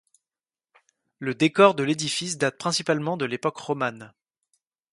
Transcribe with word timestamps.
Le 1.19 1.35
décor 1.35 1.75
de 1.75 1.83
l'édifice 1.83 2.39
date 2.39 2.57
principalement 2.57 3.17
de 3.17 3.25
l'époque 3.25 3.57
romane. 3.59 4.11